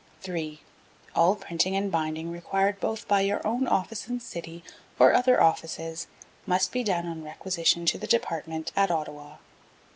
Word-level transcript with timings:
3. 0.21 0.59
All 1.13 1.35
printing 1.35 1.75
and 1.75 1.91
binding 1.91 2.31
required 2.31 2.79
both 2.79 3.07
by 3.07 3.21
your 3.21 3.39
own 3.45 3.67
office 3.67 4.07
and 4.07 4.19
city 4.19 4.63
or 4.97 5.13
other 5.13 5.39
offices 5.43 6.07
must 6.47 6.71
be 6.71 6.83
done 6.83 7.05
on 7.05 7.23
requisition 7.23 7.85
to 7.85 7.99
the 7.99 8.07
Department, 8.07 8.71
at 8.75 8.89
Ottawa. 8.89 9.35